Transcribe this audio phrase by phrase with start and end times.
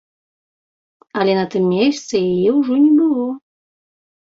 [1.19, 3.31] Але на тым месцы яе ўжо не было.